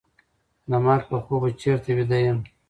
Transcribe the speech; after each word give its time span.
د 0.69 0.71
مرګ 0.85 1.03
په 1.11 1.17
خوب 1.23 1.39
به 1.43 1.49
چېرته 1.61 1.89
ویده 1.97 2.17
یم 2.25 2.39